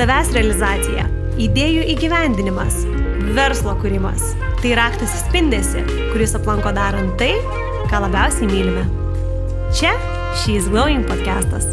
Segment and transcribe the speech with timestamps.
[0.00, 1.02] savęs realizacija,
[1.44, 2.78] idėjų įgyvendinimas,
[3.36, 4.30] verslo kūrimas.
[4.62, 5.82] Tai raktas įspindėsi,
[6.14, 7.34] kuris aplanko darant tai,
[7.92, 8.86] ką labiausiai mylime.
[9.76, 9.92] Čia
[10.40, 11.68] She's Glowing podcastas.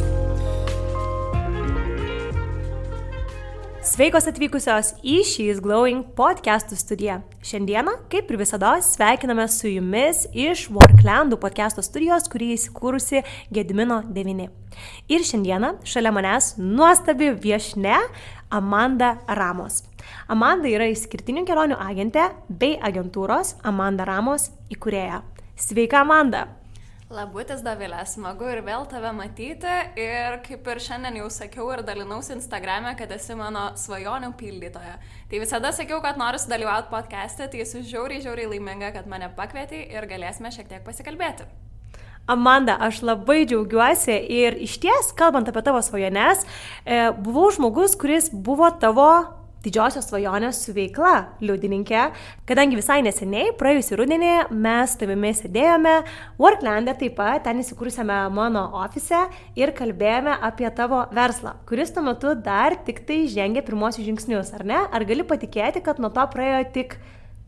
[3.97, 7.15] Sveikos atvykusios į She's Glowing podcastų studiją.
[7.41, 14.45] Šiandieną, kaip ir visada, sveikiname su jumis iš Worklandų podcast'o studijos, kurį įsikūrusi Gedimino 9.
[15.09, 17.97] Ir šiandieną šalia manęs nuostabi viešne
[18.53, 19.81] Amanda Ramos.
[20.29, 25.23] Amanda yra išskirtinių kelionių agentė bei agentūros Amanda Ramos įkūrėja.
[25.57, 26.45] Sveika, Amanda!
[27.07, 32.33] Labutis Davilė, smagu ir vėl tave matyti ir kaip ir šiandien jau sakiau ir dalinausi
[32.35, 34.97] Instagram'e, kad esi mano svajonių pildytoja.
[35.31, 39.85] Tai visada sakiau, kad noriu sudalyvauti podcast'e, tai esu žiauriai, žiauriai laiminga, kad mane pakvietei
[39.87, 41.47] ir galėsime šiek tiek pasikalbėti.
[42.27, 46.43] Amanda, aš labai džiaugiuosi ir iš ties, kalbant apie tavo svajones,
[46.83, 49.13] e, buvau žmogus, kuris buvo tavo
[49.65, 52.03] didžiosios svajonės su veikla liudininkė,
[52.49, 55.95] kadangi visai neseniai, praėjusį rudenį, mes tavimi sėdėjome
[56.41, 59.23] Worklandė taip pat, ten įsikūrusiame mano ofise
[59.59, 64.67] ir kalbėjome apie tavo verslą, kuris tuo metu dar tik tai žengė pirmosius žingsnius, ar
[64.67, 64.83] ne?
[64.91, 66.99] Ar gali patikėti, kad nuo to praėjo tik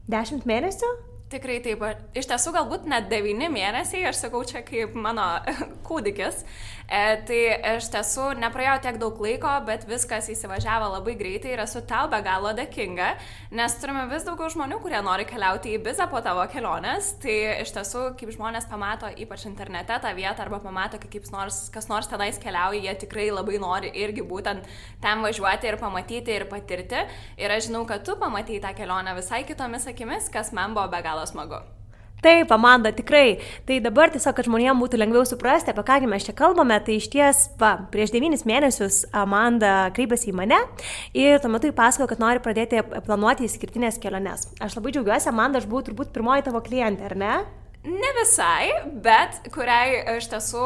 [0.10, 0.96] 10 mėnesių?
[1.30, 1.84] Tikrai taip.
[2.18, 5.28] Iš tiesų, galbūt net devyni mėnesiai, aš sakau čia kaip mano
[5.88, 6.42] kūdikis.
[6.90, 7.40] E, tai
[7.76, 12.18] iš tiesų nepraėjo tiek daug laiko, bet viskas įsivažiavo labai greitai ir esu tau be
[12.26, 13.12] galo dėkinga,
[13.54, 17.12] nes turime vis daugiau žmonių, kurie nori keliauti į bizą po tavo kelionės.
[17.22, 21.92] Tai iš tiesų, kaip žmonės pamato, ypač internete tą vietą arba pamato, kaip nors, kas
[21.94, 24.66] nors tenais keliauja, jie tikrai labai nori irgi būtent
[25.04, 27.06] ten važiuoti ir pamatyti ir patirti.
[27.38, 31.06] Ir aš žinau, kad tu pamatai tą kelionę visai kitomis akimis, kas man buvo be
[31.06, 31.62] galo smagu.
[32.22, 33.40] Taip, Amanda, tikrai.
[33.68, 37.08] Tai dabar tiesiog, kad žmonėms būtų lengviau suprasti, apie ką mes čia kalbame, tai iš
[37.14, 40.60] ties, va, prieš devynis mėnesius Amanda kreipėsi į mane
[41.16, 44.50] ir tuo metu įpasakojo, kad nori pradėti planuoti įskirtinės keliones.
[44.60, 47.36] Aš labai džiaugiuosi, Amanda, aš buvau turbūt pirmoji tavo klientė, ar ne?
[47.88, 48.68] Ne visai,
[49.00, 50.66] bet kuriai iš tiesų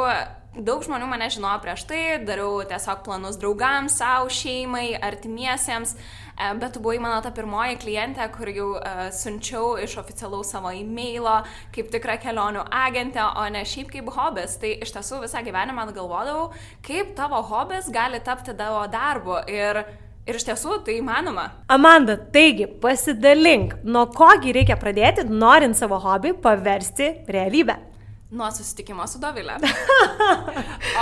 [0.58, 5.94] daug žmonių mane žinojo prieš tai, dariau tiesiog planus draugams, savo šeimai, artimiesiems.
[5.94, 10.72] E, bet tu buvai mano ta pirmoji klientė, kur jau uh, siunčiau iš oficialaus savo
[10.74, 11.40] e-mailo
[11.76, 14.58] kaip tikra kelionių agentė, o ne šiaip kaip hobis.
[14.62, 16.50] Tai iš tiesų visą gyvenimą galvodavau,
[16.86, 19.44] kaip tavo hobis gali tapti tavo darbu.
[19.52, 19.84] Ir
[20.24, 21.50] Ir iš tiesų tai įmanoma.
[21.74, 27.76] Amanda, taigi pasidalink, nuo kogi reikia pradėti, norint savo hobį paversti realybę.
[28.34, 29.60] Nuo susitikimo su Dovilė.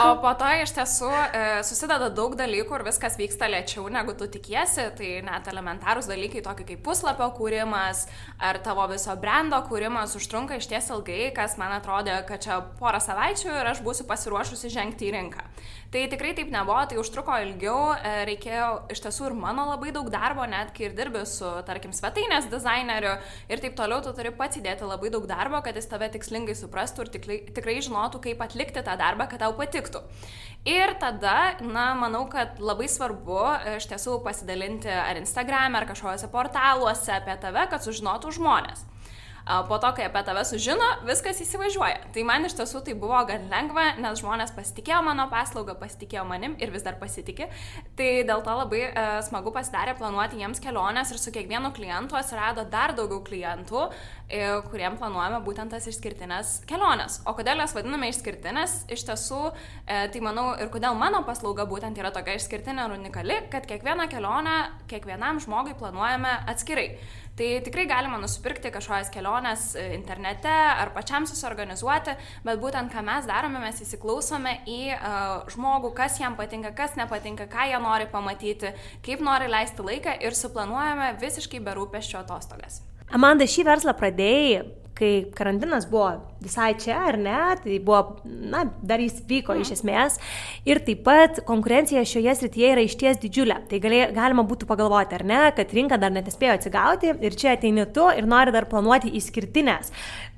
[0.01, 4.25] O po to iš tiesų e, susideda daug dalykų ir viskas vyksta lėčiau negu tu
[4.31, 4.87] tikiesi.
[4.97, 8.05] Tai net elementarūs dalykai, tokie kaip puslapio kūrimas
[8.39, 13.01] ar tavo viso brendo kūrimas užtrunka iš ties ilgai, kas man atrodė, kad čia porą
[13.03, 15.45] savaičių ir aš būsiu pasiruošusi žengti į rinką.
[15.91, 20.07] Tai tikrai taip nebuvo, tai užtruko ilgiau, e, reikėjo iš tiesų ir mano labai daug
[20.13, 23.17] darbo, net kai ir dirbi su, tarkim, svetainės dizaineriu
[23.51, 27.03] ir taip toliau, tu turi pats įdėti labai daug darbo, kad jis tave tikslingai suprastų
[27.03, 29.99] ir tikrai, tikrai žinotų, kaip atlikti tą darbą, kad tau patiktų.
[30.63, 36.31] Ir tada, na, manau, kad labai svarbu e, iš tiesų pasidalinti ar Instagram, ar kažkokiuose
[36.31, 38.87] portaluose apie tave, kad sužinotų žmonės
[39.67, 42.11] po to, kai apie tave sužino, viskas įsivažiuoja.
[42.13, 46.55] Tai man iš tiesų tai buvo gan lengva, nes žmonės pasitikėjo mano paslaugą, pasitikėjo manim
[46.61, 47.49] ir vis dar pasitikė.
[47.97, 52.65] Tai dėl to labai uh, smagu pasidarė planuoti jiems keliones ir su kiekvienu klientu atsirado
[52.71, 57.21] dar daugiau klientų, uh, kuriem planuojame būtent tas išskirtinės keliones.
[57.27, 61.97] O kodėl jas vadiname išskirtinės, iš tiesų, uh, tai manau ir kodėl mano paslauga būtent
[61.99, 64.57] yra tokia išskirtinė ir unikali, kad kiekvieną kelionę
[64.91, 66.91] kiekvienam žmogui planuojame atskirai.
[67.39, 73.29] Tai tikrai galima nusipirkti kažkokias keliones e, internete ar pačiam susiorganizuoti, bet būtent ką mes
[73.29, 78.73] darome, mes įsiklausome į uh, žmogų, kas jam patinka, kas nepatinka, ką jie nori pamatyti,
[79.05, 82.81] kaip nori leisti laiką ir suplanuojame visiškai be rūpeščio atostogas.
[83.15, 89.01] Amanda, šį verslą pradėjai kai karantinas buvo visai čia, ar ne, tai buvo, na, dar
[89.03, 89.77] jis vyko iš mhm.
[89.77, 90.17] esmės.
[90.69, 93.61] Ir taip pat konkurencija šioje srityje yra išties didžiulė.
[93.69, 97.87] Tai galė, galima būtų pagalvoti, ar ne, kad rinka dar nespėjo atsigauti ir čia ateini
[97.93, 99.93] tu ir nori dar planuoti išskirtinės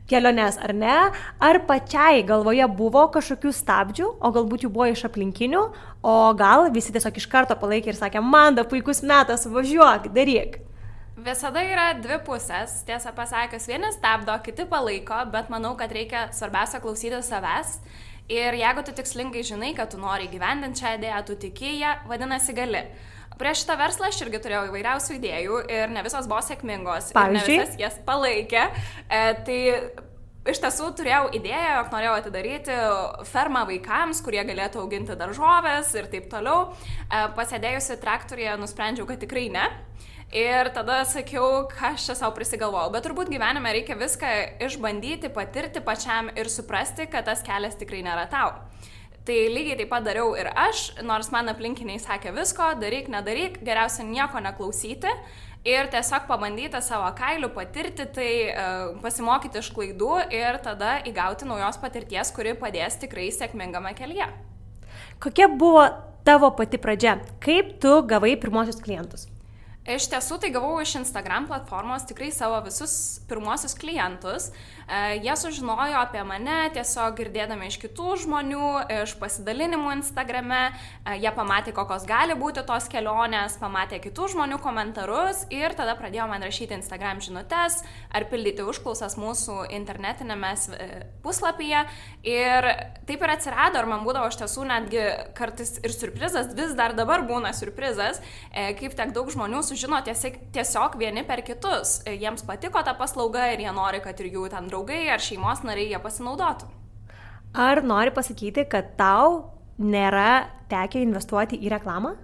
[0.09, 0.95] keliones, ar ne?
[1.39, 5.63] Ar pačiai galvoje buvo kažkokių stabdžių, o galbūt jų buvo iš aplinkinių,
[6.03, 10.59] o gal visi tiesiog iš karto palaikė ir sakė, man da puikus metas, važiuok, daryk.
[11.23, 16.81] Visada yra dvi pusės, tiesą pasakius, vieni stabdo, kiti palaiko, bet manau, kad reikia svarbiausia
[16.83, 17.77] klausyti savęs.
[18.31, 22.83] Ir jeigu tu tikslingai žinai, kad tu nori gyvendinti šią idėją, tu tikėjai, vadinasi gali.
[23.39, 27.11] Prieš šitą verslą aš irgi turėjau įvairiausių idėjų ir ne visos buvo sėkmingos.
[27.15, 28.65] Pavyzdžiui, visas jas palaikė.
[29.07, 29.57] E, tai
[30.53, 32.77] iš tiesų turėjau idėją, jog norėjau atidaryti
[33.31, 36.73] fermą vaikams, kurie galėtų auginti daržovės ir taip toliau.
[37.07, 39.65] E, pasėdėjusi traktorėje nusprendžiau, kad tikrai ne.
[40.33, 42.89] Ir tada sakiau, ką aš čia savo prisigalvojau.
[42.95, 44.29] Bet turbūt gyvenime reikia viską
[44.65, 48.55] išbandyti, patirti pačiam ir suprasti, kad tas kelias tikrai nėra tau.
[49.23, 54.03] Tai lygiai taip pat dariau ir aš, nors man aplinkiniai sakė visko, daryk, nedaryk, geriausia
[54.07, 55.11] nieko neklausyti
[55.69, 58.65] ir tiesiog pabandyti savo kailių, patirti tai, e,
[59.05, 64.27] pasimokyti iš klaidų ir tada įgauti naujos patirties, kuri padės tikrai sėkmingame kelyje.
[65.23, 65.85] Kokia buvo
[66.25, 67.19] tavo pati pradžia?
[67.39, 69.29] Kaip tu gavai pirmosius klientus?
[69.83, 74.45] Iš tiesų, tai gavau iš Instagram platformos tikrai savo visus pirmosius klientus.
[74.87, 78.69] E, jie sužinojo apie mane tiesiog girdėdami iš kitų žmonių,
[79.01, 80.61] iš pasidalinimų Instagrame.
[81.03, 86.29] E, jie pamatė, kokios gali būti tos kelionės, pamatė kitų žmonių komentarus ir tada pradėjo
[86.31, 90.89] man rašyti Instagram žinutės ar pildyti užklausas mūsų internetinėme e,
[91.27, 91.83] puslapyje.
[92.23, 92.69] Ir
[93.03, 95.03] taip ir atsirado, ar man būdavo iš tiesų netgi
[95.35, 98.23] kartais ir surprizas, vis dar dabar būna surprizas,
[98.79, 102.01] kaip tiek daug žmonių sužino tiesiog, tiesiog vieni per kitus.
[102.05, 105.93] Jiems patiko ta paslauga ir jie nori, kad ir jų ten draugai ar šeimos nariai
[105.93, 106.69] jie pasinaudotų.
[107.53, 112.15] Ar nori pasakyti, kad tau nėra tekę investuoti į reklamą?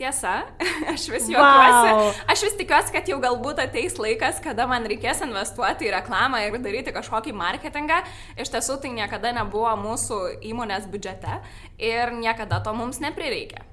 [0.00, 0.46] Tiesa,
[0.92, 1.88] aš vis juokiuosi.
[1.92, 2.12] Wow.
[2.32, 6.56] Aš vis tikiuosi, kad jau galbūt ateis laikas, kada man reikės investuoti į reklamą ir
[6.62, 8.00] daryti kažkokį marketingą.
[8.40, 11.42] Iš tiesų tai niekada nebuvo mūsų įmonės biudžete
[11.78, 13.69] ir niekada to mums neprireikė.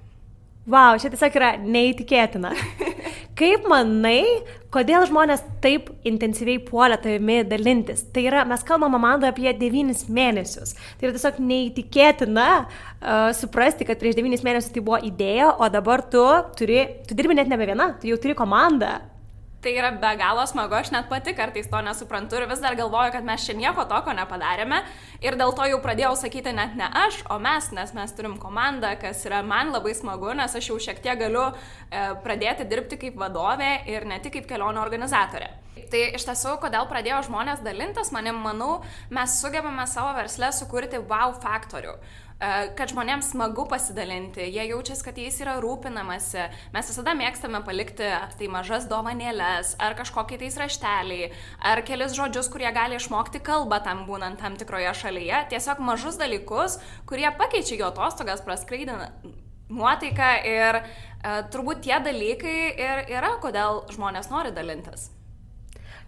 [0.68, 2.50] Wow, čia tiesiog yra neįtikėtina.
[3.40, 4.42] Kaip manai,
[4.74, 8.02] kodėl žmonės taip intensyviai puolė tavimi dalintis?
[8.12, 10.76] Tai yra, mes kalbam, Amanda, apie devynis mėnesius.
[11.00, 16.04] Tai yra tiesiog neįtikėtina uh, suprasti, kad prieš devynis mėnesius tai buvo idėja, o dabar
[16.12, 16.26] tu
[16.60, 18.98] turi, tu dirbi net nebe viena, tu jau turi komandą.
[19.68, 23.12] Tai yra be galo smagu, aš net pati kartais to nesuprantu ir vis dar galvoju,
[23.12, 24.78] kad mes čia nieko tokio nepadarėme
[25.20, 28.94] ir dėl to jau pradėjau sakyti net ne aš, o mes, nes mes turim komandą,
[29.02, 33.20] kas yra man labai smagu, nes aš jau šiek tiek galiu e, pradėti dirbti kaip
[33.20, 35.52] vadovė ir ne tik kaip kelionio organizatorė.
[35.92, 38.80] Tai iš tiesų, kodėl pradėjo žmonės dalintis, manim, manau,
[39.12, 41.98] mes sugebame savo versle sukurti wow faktorių.
[42.38, 46.44] E, kad žmonėms smagu pasidalinti, jie jaučiasi, kad jais yra rūpinamasi.
[46.76, 51.32] Mes visada mėgstame palikti tai mažas dovanėlės, ar kažkokį tais raštelį,
[51.66, 55.48] ar kelis žodžius, kurie gali išmokti kalbą tam būnant tam tikroje šalyje.
[55.56, 56.78] Tiesiog mažus dalykus,
[57.10, 59.10] kurie pakeičia jo atostogas, praskraidina
[59.74, 60.86] nuotaiką ir e,
[61.50, 65.10] turbūt tie dalykai ir yra, kodėl žmonės nori dalintis.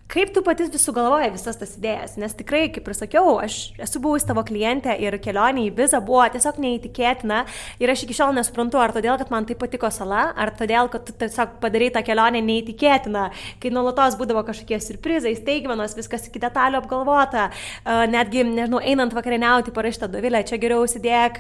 [0.10, 2.16] Kaip tu patys vis sugalvojai visas tas idėjas?
[2.18, 6.24] Nes tikrai, kaip ir sakiau, aš esu buvusi tavo klientė ir kelionė į vizą buvo
[6.34, 7.44] tiesiog neįtikėtina
[7.78, 11.06] ir aš iki šiol nesuprantu, ar todėl, kad man tai patiko sala, ar todėl, kad
[11.06, 13.28] tu tiesiog padarai tą kelionę neįtikėtiną,
[13.62, 17.46] kai nuolatos būdavo kažkokie surprizai, staigmenos, viskas iki detalių apgalvota,
[18.10, 21.38] netgi, nežinau, einant vakarieniauti parašyta dovilė, čia geriau užsidėk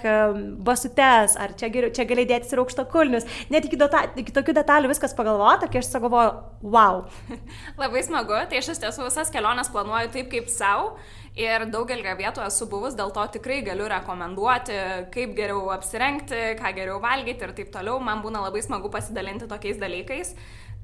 [0.62, 4.60] basutes, ar čia, geriau, čia gali dėtis ir aukšto kulnius, net iki, dota, iki tokių
[4.62, 6.38] detalių viskas pagalvota, kai aš sakovoju,
[6.70, 7.08] wow.
[7.82, 8.38] Labai smagu.
[8.50, 10.94] Tai aš iš tiesų visas keliones planuoju taip kaip savo
[11.40, 14.78] ir daugelį vietų esu buvus, dėl to tikrai galiu rekomenduoti,
[15.14, 18.00] kaip geriau apsirengti, ką geriau valgyti ir taip toliau.
[18.04, 20.34] Man būna labai smagu pasidalinti tokiais dalykais.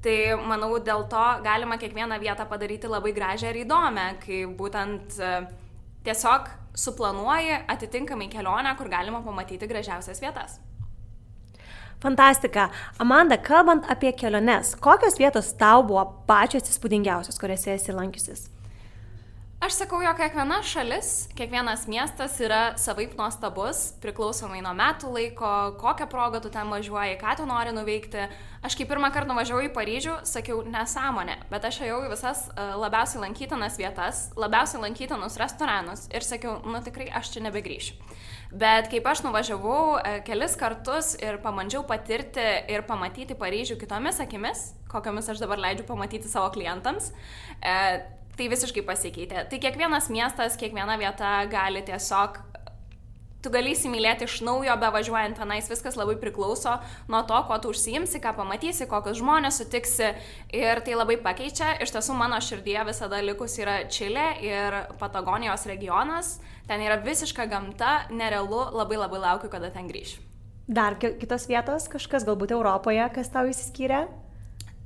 [0.04, 5.32] Tai manau, dėl to galima kiekvieną vietą padaryti labai gražią ir įdomią, kai būtent e,
[6.06, 10.60] tiesiog suplanuoji atitinkamai kelionę, kur galima pamatyti gražiausias vietas.
[12.06, 12.68] Fantastika.
[12.98, 18.44] Amanda, kalbant apie keliones, kokios vietos tau buvo pačios įspūdingiausios, kuriuose esi lankiusis?
[19.66, 26.06] Aš sakau, jog kiekviena šalis, kiekvienas miestas yra savaip nuostabus, priklausomai nuo metų laiko, kokią
[26.12, 28.28] progą tu ten važiuoji, ką tu nori nuveikti.
[28.62, 32.68] Aš kai pirmą kartą nuvažiavau į Paryžių, sakiau nesąmonė, bet aš ėjau į visas e,
[32.84, 37.98] labiausiai lankytinas vietas, labiausiai lankytinus restoranus ir sakiau, nu tikrai aš čia nebegrįšiu.
[38.54, 44.68] Bet kaip aš nuvažiavau e, kelis kartus ir pamandžiau patirti ir pamatyti Paryžių kitomis akimis,
[44.90, 47.10] kokiamis aš dabar leidžiu pamatyti savo klientams,
[47.58, 47.74] e,
[48.36, 49.46] tai visiškai pasikeitė.
[49.50, 52.38] Tai kiekvienas miestas, kiekviena vieta gali tiesiog
[53.46, 56.74] tu gali įsimylėti iš naujo, be važiuojant tenais, viskas labai priklauso
[57.12, 60.10] nuo to, ko tu užsiimsi, ką pamatysi, kokius žmonės sutiksi
[60.50, 61.76] ir tai labai pakeičia.
[61.84, 66.36] Iš tiesų mano širdie visada likus yra Čilė ir Patagonijos regionas,
[66.66, 70.24] ten yra visiška gamta, nerealu, labai labai laukiu, kada ten grįšiu.
[70.66, 74.08] Dar kitos vietos, kažkas galbūt Europoje, kas tau įsiskyrė?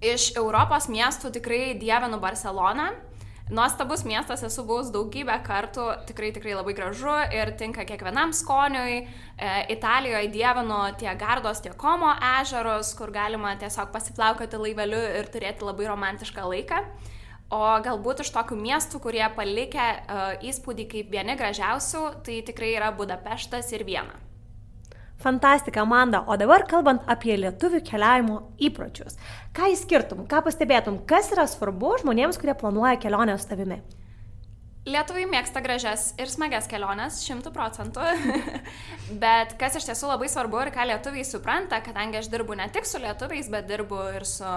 [0.04, 2.90] Iš Europos miestų tikrai dievinu Barceloną.
[3.50, 9.00] Nuostabus miestas, esu buvus daugybę kartų, tikrai tikrai labai gražu ir tinka kiekvienam skoniui.
[9.02, 15.66] E, Italijoje dievinu tiek Gardos, tiek Komo ežerus, kur galima tiesiog pasiplaukoti laiveliu ir turėti
[15.66, 16.80] labai romantišką laiką.
[17.50, 22.94] O galbūt iš tokių miestų, kurie palikę uh, įspūdį kaip vieni gražiausių, tai tikrai yra
[22.94, 24.29] Budapeštas ir Viena.
[25.20, 26.24] Fantastika, Amanda.
[26.26, 29.18] O dabar kalbant apie lietuvių keliavimo įpročius.
[29.52, 33.82] Ką įskirtum, ką pastebėtum, kas yra svarbu žmonėms, kurie planuoja kelionę su tavimi?
[34.88, 38.06] Lietuviai mėgsta gražias ir smagias keliones, šimtų procentų.
[39.24, 42.88] bet kas iš tiesų labai svarbu ir ką lietuviai supranta, kadangi aš dirbu ne tik
[42.88, 44.48] su lietuviais, bet dirbu ir su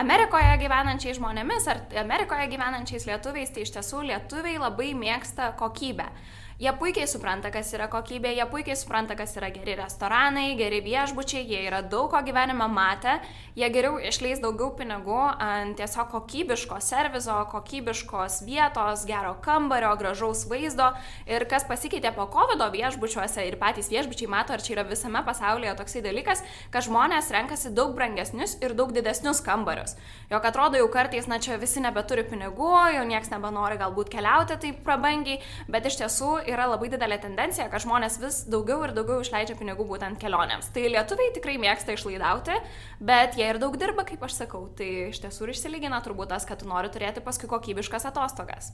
[0.00, 6.08] Amerikoje gyvenančiais žmonėmis ar Amerikoje gyvenančiais lietuviais, tai iš tiesų lietuviai labai mėgsta kokybę.
[6.56, 11.42] Jie puikiai supranta, kas yra kokybė, jie puikiai supranta, kas yra geri restoranai, geri viešbučiai,
[11.44, 13.18] jie yra daug ko gyvenime matę,
[13.60, 20.86] jie geriau išleis daugiau pinigų ant tiesiog kokybiško servizo, kokybiškos vietos, gero kambario, gražaus vaizdo.
[21.28, 25.76] Ir kas pasikeitė po COVID viešbučiuose ir patys viešbučiai mato, ar čia yra visame pasaulyje
[25.76, 26.40] toksai dalykas,
[26.72, 29.98] kad žmonės renkasi daug brangesnius ir daug didesnius kambarius.
[30.32, 34.80] Jok atrodo jau kartais, na čia visi nebeturi pinigų, jau niekas nebenori galbūt keliauti taip
[34.88, 39.56] prabangiai, bet iš tiesų yra labai didelė tendencija, kad žmonės vis daugiau ir daugiau išleidžia
[39.58, 40.70] pinigų būtent kelionėms.
[40.74, 42.56] Tai lietuviai tikrai mėgsta išlaidauti,
[43.00, 44.66] bet jie ir daug dirba, kaip aš sakau.
[44.78, 48.72] Tai iš tiesų ir išsilygina turbūt tas, kad tu nori turėti paskui kokybiškas atostogas.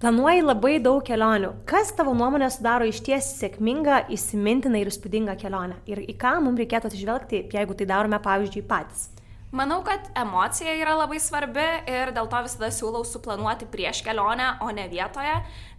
[0.00, 1.50] Planuoji labai daug kelionių.
[1.68, 5.76] Kas tavo nuomonė sudaro iš ties sėkmingą, įsimintiną ir įspūdingą kelionę?
[5.92, 9.10] Ir į ką mums reikėtų atsižvelgti, jeigu tai darome, pavyzdžiui, patys?
[9.50, 14.68] Manau, kad emocija yra labai svarbi ir dėl to visada siūlau suplanuoti prieš kelionę, o
[14.70, 15.32] ne vietoje,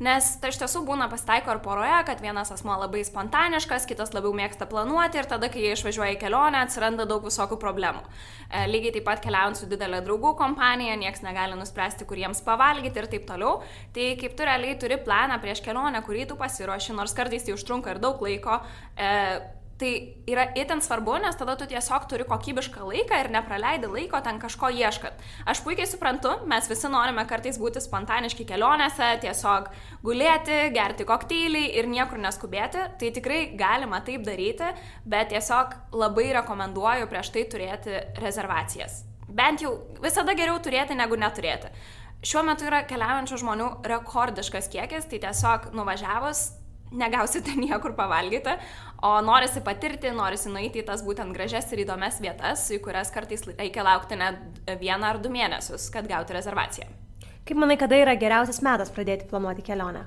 [0.03, 4.33] nes tai iš tiesų būna pasitaiko ir poroje, kad vienas asmo labai spontaniškas, kitas labiau
[4.35, 8.03] mėgsta planuoti ir tada, kai jie išvažiuoja į kelionę, atsiranda daug visokių problemų.
[8.49, 12.99] E, lygiai taip pat keliaujant su didelė draugų kompanija, niekas negali nuspręsti, kur jiems pavalgyti
[12.99, 13.61] ir taip toliau.
[13.95, 17.95] Tai kaip tu realiai turi planą prieš kelionę, kurį tu pasiruoši, nors kartais tai užtrunka
[17.95, 18.59] ir daug laiko.
[18.99, 19.15] E,
[19.81, 19.91] Tai
[20.29, 24.69] yra itin svarbu, nes tada tu tiesiog turi kokybišką laiką ir nepraleidi laiko ten kažko
[24.77, 25.23] ieškat.
[25.49, 29.71] Aš puikiai suprantu, mes visi norime kartais būti spontaniški kelionėse, tiesiog
[30.05, 32.85] gulėti, gerti kokteilį ir niekur neskubėti.
[33.01, 34.69] Tai tikrai galima taip daryti,
[35.01, 39.01] bet tiesiog labai rekomenduoju prieš tai turėti rezervacijas.
[39.33, 39.73] Bent jau
[40.05, 41.73] visada geriau turėti negu neturėti.
[42.21, 46.51] Šiuo metu yra keliaujančių žmonių rekordiškas kiekis, tai tiesiog nuvažiavus
[46.91, 48.55] negausite niekur pavalgyti,
[49.07, 53.45] o norisi patirti, norisi nueiti į tas būtent gražias ir įdomias vietas, į kurias kartais
[53.49, 54.41] reikia laukti net
[54.81, 56.89] vieną ar du mėnesius, kad gauti rezervaciją.
[57.47, 60.05] Kaip manai, kada yra geriausias metas pradėti planuoti kelionę?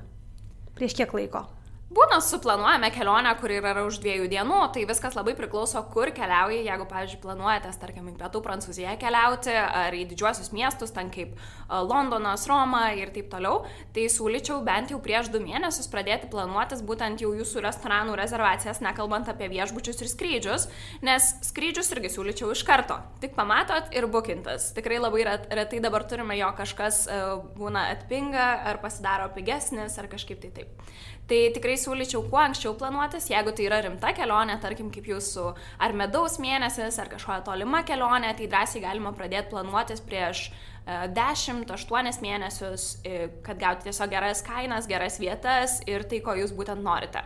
[0.75, 1.43] Prieš kiek laiko?
[1.85, 6.63] Būna suplanuojame kelionę, kur yra už dviejų dienų, tai viskas labai priklauso, kur keliauji.
[6.65, 11.37] Jeigu, pavyzdžiui, planuojate, tarkim, į pietų Prancūziją keliauti ar į didžiuosius miestus, ten kaip
[11.69, 13.61] Londonas, Roma ir taip toliau,
[13.93, 19.29] tai siūlyčiau bent jau prieš du mėnesius pradėti planuotis būtent jau jūsų restoranų rezervacijas, nekalbant
[19.29, 20.67] apie viešbučius ir skrydžius,
[21.05, 22.97] nes skrydžius irgi siūlyčiau iš karto.
[23.21, 24.71] Tik pamatot ir bukintas.
[24.73, 27.05] Tikrai labai retai dabar turime jo kažkas
[27.53, 30.87] būna atpinga ar pasidaro pigesnis ar kažkaip tai taip.
[31.25, 35.45] Tai tikrai siūlyčiau kuo anksčiau planuotis, jeigu tai yra rimta kelionė, tarkim kaip jūsų
[35.85, 40.49] ar medaus mėnesis, ar kažkokia tolima kelionė, tai drąsiai galima pradėti planuotis prieš
[40.85, 46.53] 10-8 e, mėnesius, e, kad gauti tiesiog geras kainas, geras vietas ir tai, ko jūs
[46.55, 47.25] būtent norite.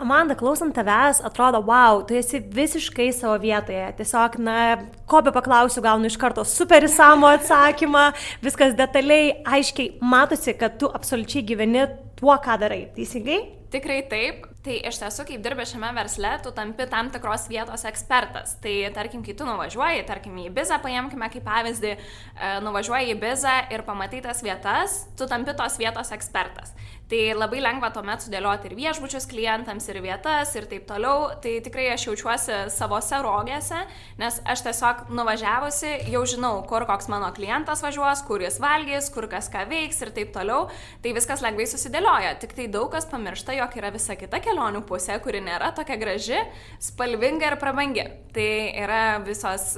[0.00, 3.82] Amanda, klausant tavęs, atrodo, wow, tu esi visiškai savo vietoje.
[3.98, 4.54] Tiesiog, na,
[5.10, 8.06] ko be paklausiu, gaunu iš karto super įsamų atsakymą,
[8.40, 11.84] viskas detaliai, aiškiai, matosi, kad tu absoliučiai gyveni
[12.20, 12.84] tuo, ką darai.
[12.94, 13.40] Teisingai?
[13.72, 14.46] Tikrai taip.
[14.60, 18.58] Tai iš tiesų, kaip dirbi šiame versle, tu tampi tam tikros vietos ekspertas.
[18.60, 23.56] Tai tarkim, kai tu nuvažiuoji, tarkim, į bizą, paimkime kaip pavyzdį, e, nuvažiuoji į bizą
[23.72, 26.74] ir pamatai tas vietas, tu tampi tos vietos ekspertas.
[27.10, 31.32] Tai labai lengva tuomet sudėlioti ir viešbučius klientams, ir vietas, ir taip toliau.
[31.42, 33.80] Tai tikrai aš jaučiuosi savose rogėse,
[34.20, 39.26] nes aš tiesiog nuvažiavusi jau žinau, kur koks mano klientas važiuos, kur jis valgys, kur
[39.32, 40.68] kas ką veiks ir taip toliau.
[41.02, 42.36] Tai viskas lengvai susidėlioja.
[42.44, 46.42] Tik tai daug kas pamiršta, jog yra visa kita kelionių pusė, kuri nėra tokia graži,
[46.82, 48.06] spalvinga ir prabangi.
[48.34, 48.50] Tai
[48.82, 49.72] yra visos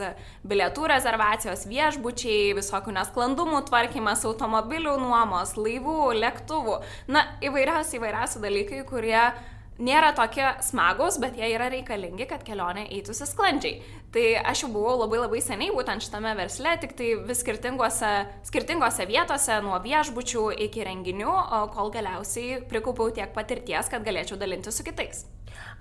[0.49, 6.79] bilietų rezervacijos, viešbučiai, visokių nesklandumų tvarkymas, automobilių nuomos, laivų, lėktuvų.
[7.13, 9.21] Na, įvairiausi įvairiausi dalykai, kurie
[9.83, 13.83] nėra tokie smagus, bet jie yra reikalingi, kad kelionė eitųsi sklandžiai.
[14.13, 18.11] Tai aš jau buvau labai labai seniai būtent šitame versle, tik tai vis skirtingose,
[18.49, 21.37] skirtingose vietose, nuo viešbučių iki renginių,
[21.75, 25.25] kol galiausiai prikaupiau tiek patirties, kad galėčiau dalinti su kitais.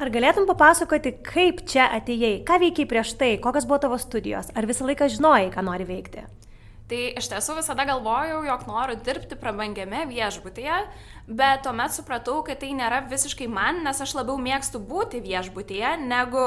[0.02, 4.68] Ar galėtum papasakoti, kaip čia atėjai, ką veikiai prieš tai, kokios buvo tavo studijos, ar
[4.70, 6.26] visą laiką žinojai, ką nori veikti?
[6.92, 10.82] Tai iš tiesų visada galvojau, jog noriu dirbti prabangiame viešbutyje,
[11.24, 16.44] bet tuomet supratau, kad tai nėra visiškai man, nes aš labiau mėgstu būti viešbutyje, negu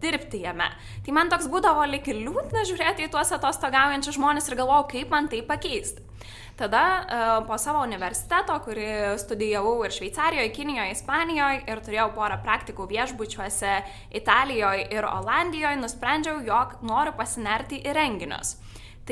[0.00, 0.70] dirbti jame.
[1.04, 5.12] Tai man toks būdavo lik ir liūdna žiūrėti į tuos atostogaujančius žmonės ir galvojau, kaip
[5.12, 6.08] man tai pakeisti.
[6.56, 8.88] Tada uh, po savo universiteto, kurį
[9.20, 13.76] studijavau ir Šveicarijoje, Kinijoje, Ispanijoje ir turėjau porą praktikų viešbučiuose
[14.22, 18.56] Italijoje ir Olandijoje, nusprendžiau, jog noriu pasinerti į renginius.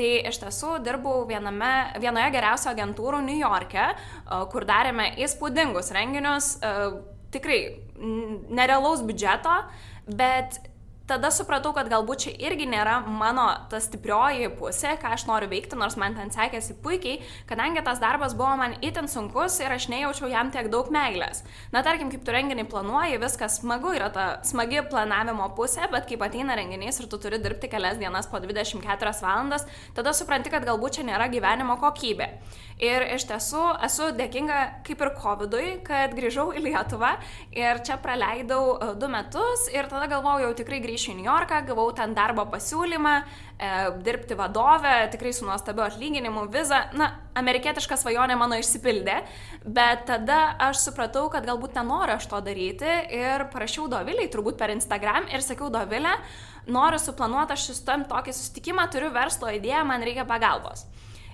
[0.01, 3.83] Tai iš tiesų dirbau viename, vienoje geriausių agentūrų New York'e,
[4.49, 6.55] kur darėme įspūdingus renginius,
[7.29, 7.59] tikrai
[8.49, 9.59] nerealaus biudžeto,
[10.09, 10.57] bet
[11.11, 15.75] tada supratau, kad galbūt čia irgi nėra mano ta stiprioji pusė, ką aš noriu veikti,
[15.79, 20.29] nors man ten sekėsi puikiai, kadangi tas darbas buvo man itin sunkus ir aš nejaučiau
[20.31, 21.43] jam tiek daug meilės.
[21.75, 26.23] Na, tarkim, kaip tu renginį planuoji, viskas smagu, yra ta smagi planavimo pusė, bet kaip
[26.23, 30.99] ateina renginys ir tu turi dirbti kelias dienas po 24 valandas, tada supranti, kad galbūt
[30.99, 32.31] čia nėra gyvenimo kokybė.
[32.81, 37.11] Ir iš tiesų esu dėkinga kaip ir COVID-ui, kad grįžau į Lietuvą
[37.53, 41.65] ir čia praleidau e, du metus ir tada galvojau, jau tikrai grįšiu į New Yorką,
[41.65, 43.13] gavau ten darbo pasiūlymą,
[43.57, 43.69] e,
[44.03, 46.93] dirbti vadovę, tikrai su nuostabiu atlyginimu, vizą.
[46.93, 49.23] Na, amerikietiška svajonė mano išsipildė,
[49.65, 54.69] bet tada aš supratau, kad galbūt nenoriu aš to daryti ir parašiau Doviliai, turbūt per
[54.69, 56.13] Instagram ir sakiau Dovilę,
[56.67, 60.85] noriu suplanuoti aš su tam tokį susitikimą, turiu verslo idėją, man reikia pagalbos.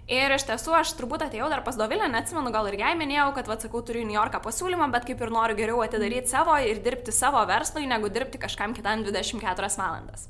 [0.07, 3.49] Ir iš tiesų aš turbūt atėjau dar pas Dovilę, neatsimenu, gal ir jai minėjau, kad,
[3.51, 7.41] atsakau, turiu New Yorką pasiūlymą, bet kaip ir noriu geriau atidaryti savo ir dirbti savo
[7.49, 10.29] verslui, negu dirbti kažkam kitam 24 valandas.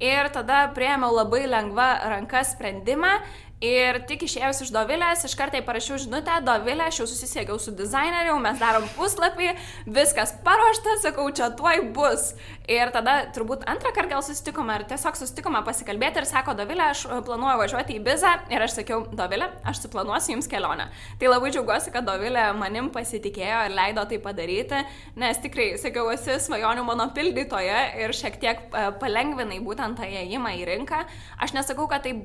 [0.00, 3.18] Ir tada prieėmiau labai lengva ranka sprendimą
[3.62, 8.34] Ir tik išėjus iš Dovilės, iš karto parašiau žinutę, Dovilė, aš jau susisiekiau su dizaineriu,
[8.42, 9.52] mes darom puslapį,
[9.86, 12.32] viskas paruošta, sakau, čia tuoj bus.
[12.66, 17.04] Ir tada turbūt antrą kartą gal susitikome, ar tiesiog susitikome pasikalbėti ir sako, Dovilė, aš
[17.28, 20.90] planuoju važiuoti į Bizą ir aš sakiau, Dovilė, aš suplanuosiu jums kelionę.
[21.22, 24.82] Tai labai džiaugiuosi, kad Dovilė manim pasitikėjo ir leido tai padaryti,
[25.22, 30.58] nes tikrai, sakiau, esi svajonių mano pildytoje ir šiek tiek e, palengvinai būtent tą įėjimą
[30.58, 31.06] į rinką.
[31.38, 32.18] Aš nesakau, kad tai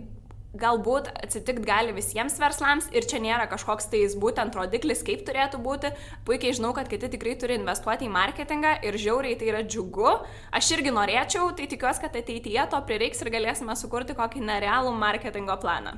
[0.55, 5.93] galbūt atsitikt gali visiems verslams ir čia nėra kažkoks tais būtent rodiklis, kaip turėtų būti.
[6.27, 10.17] Puikiai žinau, kad kiti tikrai turi investuoti į marketingą ir žiauriai tai yra džiugu.
[10.55, 15.59] Aš irgi norėčiau, tai tikiuosi, kad ateityje to prireiks ir galėsime sukurti kokį nerealų marketingo
[15.61, 15.97] planą.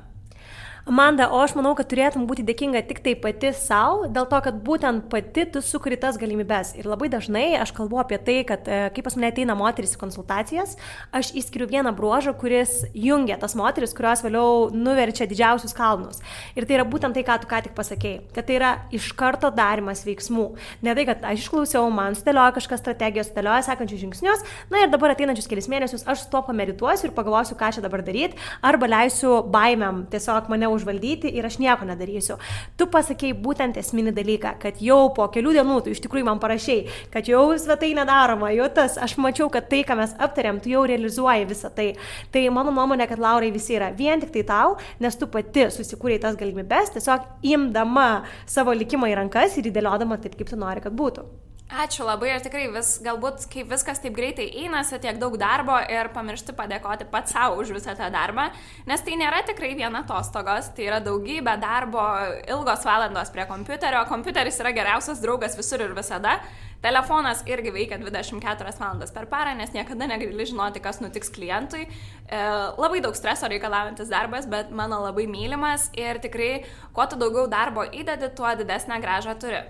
[0.88, 4.60] Amanda, o aš manau, kad turėtum būti dėkinga tik tai pati savo, dėl to, kad
[4.64, 6.72] būtent pati tu sukuri tas galimybės.
[6.80, 10.00] Ir labai dažnai aš kalbu apie tai, kad e, kai pas mane ateina moteris į
[10.00, 10.78] konsultacijas,
[11.12, 16.22] aš įskiriu vieną bruožą, kuris jungia tas moteris, kurios vėliau nuverčia didžiausius kalnus.
[16.56, 19.52] Ir tai yra būtent tai, ką tu ką tik pasakėjai, kad tai yra iš karto
[19.52, 20.48] darimas veiksmų.
[20.86, 25.12] Ne tai, kad aš išklausiau, man sudėlioja kažkas strategijos, sudėlioja sekančius žingsnius, na ir dabar
[25.12, 29.42] ateinančius kelias mėnesius aš su to pamedituosiu ir pagalvosiu, ką čia dabar daryti, arba leisiu
[29.44, 32.38] baimėm tiesiog mane užvaldyti ir aš nieko nedarysiu.
[32.78, 36.86] Tu pasakėjai būtent esminį dalyką, kad jau po kelių dienų tu iš tikrųjų man parašiai,
[37.12, 40.86] kad jau svetai nedaroma, jau tas, aš mačiau, kad tai, ką mes aptarėm, tu jau
[40.88, 41.90] realizuoji visą tai.
[42.32, 46.24] Tai mano nuomonė, kad Laurai visi yra vien tik tai tau, nes tu pati susikūrėjai
[46.26, 48.10] tas galimybės, tiesiog imdama
[48.48, 51.49] savo likimą į rankas ir įdėliodama taip, kaip tu nori, kad būtų.
[51.70, 56.08] Ačiū labai ir tikrai vis, galbūt, kai viskas taip greitai einasi, tiek daug darbo ir
[56.10, 58.48] pamiršti padėkoti pats savo už visą tą darbą,
[58.90, 62.02] nes tai nėra tikrai viena atostogos, tai yra daugybė darbo,
[62.50, 66.40] ilgos valandos prie kompiuterio, kompiuteris yra geriausias draugas visur ir visada,
[66.82, 71.86] telefonas irgi veikia 24 valandas per parą, nes niekada negali žinoti, kas nutiks klientui.
[71.86, 72.46] E,
[72.82, 77.86] labai daug streso reikalaujantis darbas, bet mano labai mylimas ir tikrai, kuo tu daugiau darbo
[77.86, 79.68] įdedi, tuo didesnę gražą turi.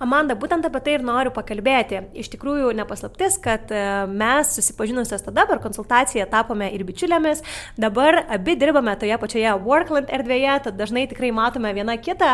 [0.00, 1.98] Amanda, būtent apie tai ir noriu pakalbėti.
[2.16, 7.42] Iš tikrųjų, nepaslaptis, kad e, mes susipažinusios tada per konsultaciją tapome ir bičiulėmis,
[7.80, 12.30] dabar abi dirbame toje pačioje Workland erdvėje, tad dažnai tikrai matome vieną kitą.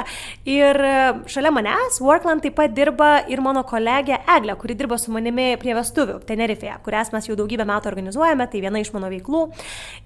[0.47, 0.95] Ir e,
[1.33, 5.75] šalia manęs Workland taip pat dirba ir mano kolegė Eglė, kuri dirba su manimi prie
[5.75, 9.43] vestuvių Tenerife'e, kurias mes jau daugybę metų organizuojame, tai viena iš mano veiklų.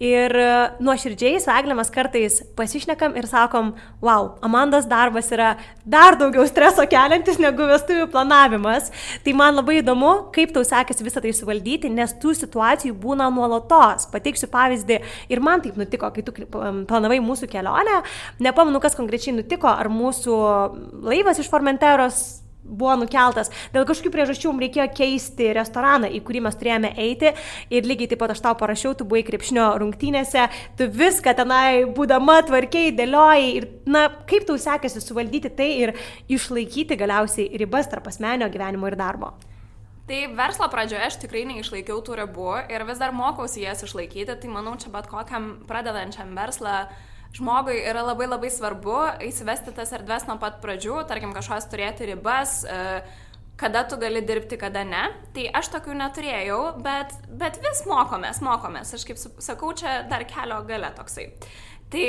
[0.01, 0.49] Ir e,
[0.81, 5.53] nuoširdžiai su Eglė mes kartais pasišnekam ir sakom, wow, Amandos darbas yra
[5.85, 8.91] dar daugiau streso keliantis negu negu vestuvių planavimas.
[9.25, 14.09] Tai man labai įdomu, kaip tau sekasi visą tai suvaldyti, nes tų situacijų būna nuolatos.
[14.13, 15.01] Pateiksiu pavyzdį
[15.33, 18.01] ir man taip nutiko, kai tu planavai mūsų kelionę.
[18.43, 20.37] Nepamenu, kas konkrečiai nutiko, ar mūsų
[21.07, 23.51] laivas iš Formenteros buvo nukeltas.
[23.75, 27.35] Dėl kažkokių priežasčių mums reikėjo keisti restoraną, į kurį mes turėjome eiti.
[27.75, 30.47] Ir lygiai taip pat aš tau parašiau, tu buvai krepšnio rungtynėse,
[30.79, 33.53] tu viską tenai būdama tvarkiai, dėliojai.
[33.59, 35.95] Ir, na, kaip tau sekėsi suvaldyti tai ir
[36.31, 39.35] išlaikyti galiausiai ribas tarp asmenio gyvenimo ir darbo?
[40.11, 44.49] Tai verslo pradžioje aš tikrai neišlaikiau tų ribų ir vis dar mokausi jas išlaikyti, tai
[44.51, 46.89] manau, čia bet kokiam pradedančiam verslą
[47.37, 52.61] žmogui yra labai labai svarbu įsivesti tas erdves nuo pat pradžių, tarkim, kažkokias turėti ribas,
[52.65, 53.03] e,
[53.61, 55.03] kada tu gali dirbti, kada ne.
[55.37, 57.13] Tai aš tokių neturėjau, bet,
[57.43, 58.95] bet vis mokomės, mokomės.
[58.97, 61.29] Aš kaip sakau, čia dar kelio gale toksai.
[61.91, 62.05] Tai,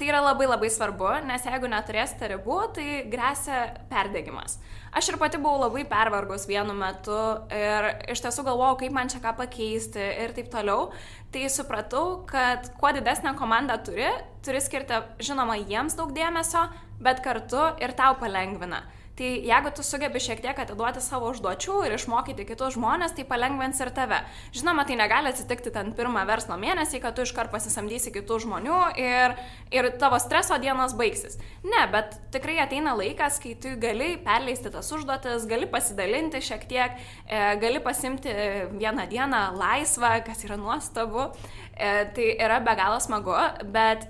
[0.00, 3.58] tai yra labai labai svarbu, nes jeigu neturėsite ribų, tai grėsia
[3.90, 4.56] perdegimas.
[4.96, 7.18] Aš ir pati buvau labai pervargus vienu metu
[7.52, 10.88] ir iš tiesų galvojau, kaip man čia ką pakeisti ir taip toliau.
[11.30, 14.08] Tai supratau, kad kuo didesnę komandą turi,
[14.42, 16.64] turi skirti, žinoma, jiems daug dėmesio,
[17.04, 18.80] bet kartu ir tau palengvina.
[19.20, 23.76] Tai jeigu tu sugebi šiek tiek atiduoti savo užduočių ir išmokyti kitus žmonės, tai palengvins
[23.84, 24.22] ir tave.
[24.56, 29.34] Žinoma, tai negali atsitikti ten pirmą verslo mėnesį, kad tu iškart pasisamdysi kitų žmonių ir,
[29.76, 31.36] ir tavo streso dienos baigsis.
[31.60, 36.96] Ne, bet tikrai ateina laikas, kai tu gali perleisti tas užduotis, gali pasidalinti šiek tiek,
[37.28, 38.32] e, gali pasimti
[38.72, 41.28] vieną dieną laisvą, kas yra nuostabu.
[41.76, 43.36] E, tai yra be galo smagu,
[43.68, 44.08] bet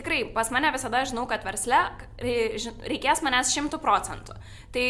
[0.00, 1.84] tikrai pas mane visada žinau, kad versle
[2.20, 4.36] reikės manęs šimtų procentų.
[4.74, 4.86] Tai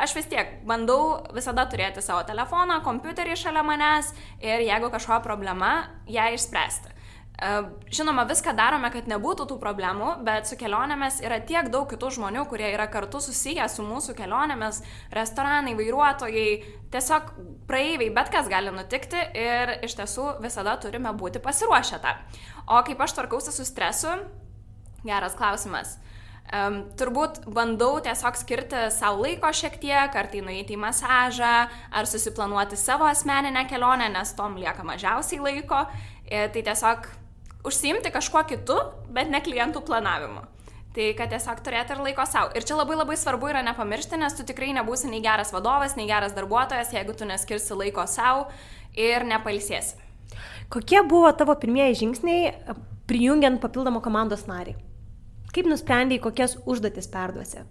[0.00, 5.74] aš vis tiek bandau visada turėti savo telefoną, kompiuterį šalia manęs ir jeigu kažkokia problema,
[6.10, 6.94] ją išspręsti.
[7.34, 12.12] E, žinoma, viską darome, kad nebūtų tų problemų, bet su kelionėmis yra tiek daug kitų
[12.18, 14.78] žmonių, kurie yra kartu susiję su mūsų kelionėmis,
[15.14, 16.46] restoranai, vairuotojai,
[16.94, 17.32] tiesiog
[17.66, 22.14] praeiviai, bet kas gali nutikti ir iš tiesų visada turime būti pasiruošę tą.
[22.70, 24.14] O kaip aš tvarkausi su stresu,
[25.04, 25.98] Geras klausimas.
[26.54, 31.52] Um, turbūt bandau tiesiog skirti savo laiko šiek tiek, ar tai nueiti į masažą,
[31.88, 35.86] ar susiplanuoti savo asmeninę kelionę, nes tom lieka mažiausiai laiko.
[36.28, 37.08] E, tai tiesiog
[37.64, 38.76] užsiimti kažkuo kitu,
[39.12, 40.44] bet ne klientų planavimu.
[40.94, 42.52] Tai kad tiesiog turėti ir laiko savo.
[42.54, 46.06] Ir čia labai labai svarbu yra nepamiršti, nes tu tikrai nebūsi nei geras vadovas, nei
[46.06, 48.46] geras darbuotojas, jeigu tu neskirsi laiko savo
[48.94, 49.96] ir nepalsėsi.
[50.70, 52.76] Kokie buvo tavo pirmieji žingsniai
[53.08, 54.76] prijungiant papildomą komandos narį?
[55.54, 57.62] Kaip nusprendėjai, kokias užduotis perduosi?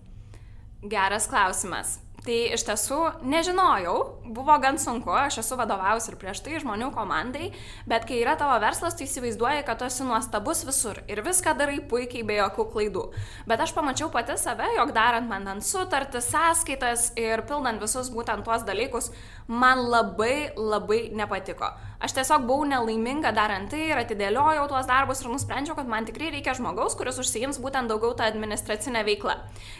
[0.87, 1.97] Geras klausimas.
[2.23, 3.93] Tai iš tiesų nežinojau,
[4.31, 7.49] buvo gan sunku, aš esu vadovavus ir prieš tai žmonių komandai,
[7.89, 11.81] bet kai yra tavo verslas, tu įsivaizduoji, kad tu esi nuostabus visur ir viską darai
[11.91, 13.03] puikiai be jokių klaidų.
[13.51, 18.47] Bet aš pamačiau pati save, jog darant man ant sutartis, sąskaitas ir pildant visus būtent
[18.47, 19.11] tuos dalykus,
[19.51, 21.73] man labai labai nepatiko.
[22.03, 26.33] Aš tiesiog buvau nelaiminga darant tai ir atidėliojau tuos darbus ir nusprendžiau, kad man tikrai
[26.33, 29.37] reikia žmogaus, kuris užsijims būtent daugiau tą administracinę veiklą.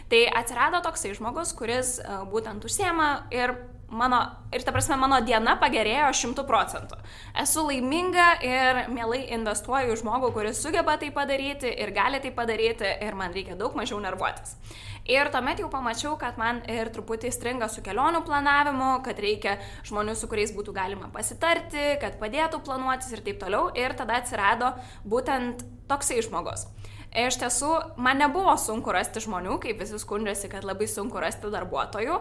[0.08, 3.58] Tai atsirado toksai žmogus, kuris e, būtent užsiema ir
[3.94, 4.20] mano,
[4.54, 6.98] ir ta prasme, mano diena pagerėjo šimtų procentų.
[7.44, 12.90] Esu laiminga ir mielai investuoju į žmogų, kuris sugeba tai padaryti ir gali tai padaryti
[13.06, 14.58] ir man reikia daug mažiau nervuotis.
[15.04, 20.16] Ir tuomet jau pamačiau, kad man ir truputį stringa su kelionių planavimu, kad reikia žmonių,
[20.16, 23.68] su kuriais būtų galima pasitarti, kad padėtų planuotis ir taip toliau.
[23.76, 24.72] Ir tada atsirado
[25.04, 26.70] būtent toksai žmogus.
[27.14, 27.70] Iš tiesų,
[28.02, 32.16] man nebuvo sunku rasti žmonių, kaip visi skundžiasi, kad labai sunku rasti darbuotojų.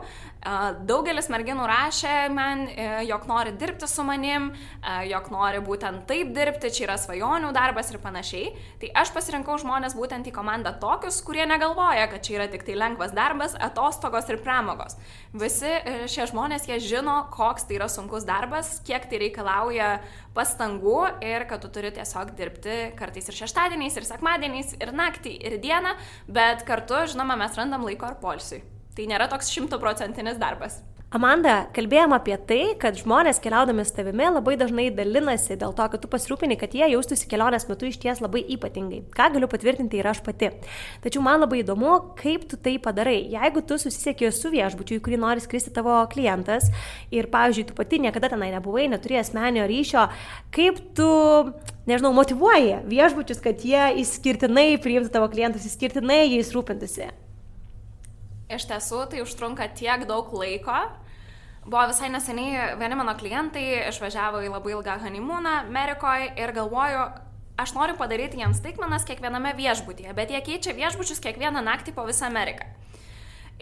[0.84, 4.50] Daugelis merginų rašė man, e, jog nori dirbti su manim,
[5.08, 8.52] jog nori būtent taip dirbti, čia yra svajonių darbas ir panašiai.
[8.82, 12.76] Tai aš pasirinkau žmonės būtent į komandą tokius, kurie negalvoja, kad čia yra tik tai
[12.76, 14.98] lengvas darbas, atostogos ir pramogos.
[15.32, 19.94] Visi e, šie žmonės, jie žino, koks tai yra sunkus darbas, kiek tai reikalauja
[20.36, 25.58] pastangų ir kad tu turi tiesiog dirbti kartais ir šeštadieniais, ir sekmadieniais, ir naktį, ir
[25.62, 25.96] dieną,
[26.28, 28.62] bet kartu, žinoma, mes randam laiko ir polsiui.
[28.92, 30.82] Tai nėra toks šimtoprocentinis darbas.
[31.12, 36.00] Amanda, kalbėjom apie tai, kad žmonės keliaudami su tavimi labai dažnai dalinasi dėl to, kad
[36.00, 39.02] tu pasirūpini, kad jie jaustųsi kelionės metu iš ties labai ypatingai.
[39.12, 40.48] Ką galiu patvirtinti ir aš pati.
[41.04, 43.18] Tačiau man labai įdomu, kaip tu tai padarai.
[43.28, 46.70] Jeigu tu susisieki su viešbučiu, į kurį nori skristi tavo klientas
[47.12, 50.06] ir, pavyzdžiui, tu pati niekada tenai nebuvai, neturėjai asmenio ryšio,
[50.56, 51.10] kaip tu
[51.92, 57.12] nežinau, motivuoji viešbučius, kad jie išskirtinai priimtų tavo klientus, išskirtinai jais rūpintųsi.
[58.52, 60.80] Iš tiesų, tai užtrunka tiek daug laiko,
[61.62, 67.04] Buvo visai neseniai vieni mano klientai išvažiavo į labai ilgą honeymoonę Amerikoje ir galvoju,
[67.62, 72.26] aš noriu padaryti jiems staigmenas kiekviename viešbutyje, bet jie keičia viešbučius kiekvieną naktį po visą
[72.26, 72.66] Ameriką.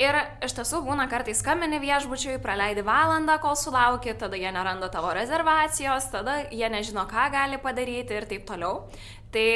[0.01, 5.13] Ir iš tiesų būna kartais skambini viešbučiui, praleidi valandą, kol sulauki, tada jie neranda tavo
[5.13, 8.87] rezervacijos, tada jie nežino, ką gali padaryti ir taip toliau.
[9.35, 9.49] Tai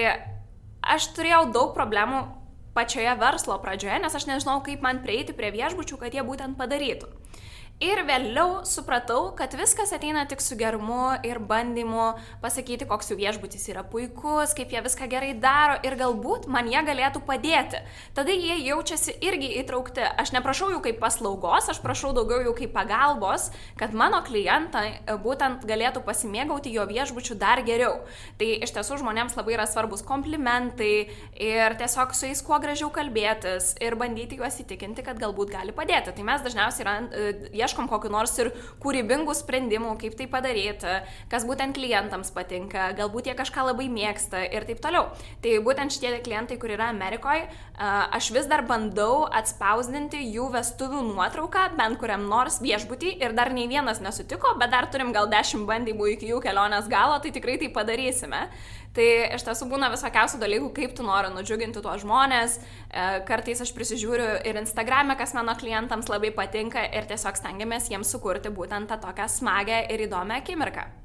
[0.84, 2.26] aš turėjau daug problemų
[2.74, 7.08] pačioje verslo pradžioje, nes aš nežinau, kaip man prieiti prie viešbučių, kad jie būtent padarytų.
[7.82, 13.64] Ir vėliau supratau, kad viskas ateina tik su gerumu ir bandymu pasakyti, koks jų viešbutis
[13.72, 17.80] yra puikus, kaip jie viską gerai daro ir galbūt man jie galėtų padėti.
[18.14, 20.04] Tada jie jaučiasi irgi įtraukti.
[20.06, 23.48] Aš neprašau jų kaip paslaugos, aš prašau daugiau jų kaip pagalbos,
[23.80, 28.04] kad mano klientai būtent galėtų pasimėgauti jo viešbučių dar geriau.
[28.38, 30.92] Tai iš tiesų žmonėms labai yra svarbus komplimentai
[31.42, 36.14] ir tiesiog su jais kuo gražiau kalbėtis ir bandyti juos įtikinti, kad galbūt gali padėti.
[36.14, 37.28] Tai mes dažniausiai e,
[37.74, 43.34] ieškom kokiu nors ir kūrybingų sprendimų, kaip tai padaryti, kas būtent klientams patinka, galbūt jie
[43.34, 45.10] kažką labai mėgsta ir taip toliau.
[45.42, 51.74] Tai būtent šitie klientai, kur yra Amerikoje, aš vis dar bandau atspausdinti jų vestuvių nuotrauką
[51.76, 56.14] bent kuriam nors viešbutį ir dar nei vienas nesutiko, bet dar turim gal dešimt bandymų
[56.14, 58.46] iki jų kelionės galo, tai tikrai tai padarysime.
[58.94, 62.60] Tai iš tiesų būna visokiausių dalykų, kaip tu nori nudžiuginti tuos žmonės.
[62.60, 68.14] E, kartais aš prisižiūriu ir Instagram'e, kas mano klientams labai patinka ir tiesiog stengiamės jiems
[68.14, 71.03] sukurti būtent tą tokią smagę ir įdomią akimirką.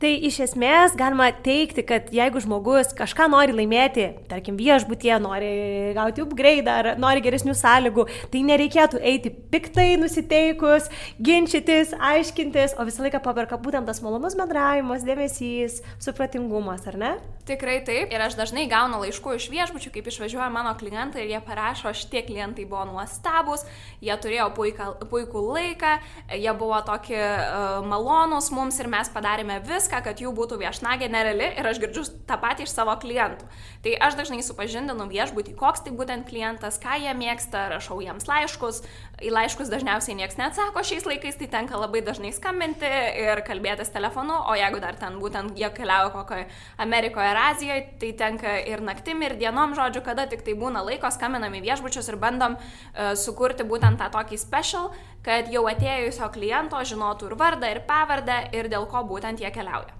[0.00, 5.50] Tai iš esmės galima teikti, kad jeigu žmogus kažką nori laimėti, tarkim viešbutie, nori
[5.92, 10.88] gauti upgrade ar nori geresnių sąlygų, tai nereikėtų eiti piktai nusiteikus,
[11.20, 17.12] ginčytis, aiškintis, o visą laiką paperka būtent tas malonus bendravimas, dėmesys, supratingumas, ar ne?
[17.50, 18.12] Tikrai taip.
[18.14, 22.24] Ir aš dažnai gaunu laiškų iš viešbučių, kaip išvažiuoja mano klientai ir jie parašo, šitie
[22.24, 23.66] klientai buvo nuostabus,
[24.00, 25.94] jie turėjo puiką, puikų laiką,
[26.40, 31.48] jie buvo tokie uh, malonus mums ir mes padarėme viską, kad jų būtų viešnagė nereali
[31.58, 33.48] ir aš girdžiu tą patį iš savo klientų.
[33.82, 38.82] Tai aš dažnai supažindinu viešbutį, koks tai būtent klientas, ką jie mėgsta, rašau jiems laiškus,
[39.24, 42.88] į laiškus dažniausiai niekas neatsako šiais laikais, tai tenka labai dažnai skambinti
[43.24, 46.46] ir kalbėtis telefonu, o jeigu dar ten būtent jie keliauja kokioje
[46.80, 51.10] Amerikoje ar Azijoje, tai tenka ir naktim, ir dienom, žodžiu, kada tik tai būna laiko,
[51.10, 54.92] skambinam į viešbučius ir bandom uh, sukurti būtent tą tokį special,
[55.26, 59.96] kad jau atėjusio kliento žinotų ir vardą, ir pavardę, ir dėl ko būtent jie keliauja.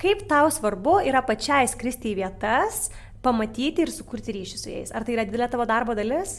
[0.00, 2.86] Kaip tau svarbu yra pačiai skristi į vietas,
[3.20, 4.94] pamatyti ir sukurti ryšį su jais?
[4.96, 6.38] Ar tai yra didelė tavo darbo dalis?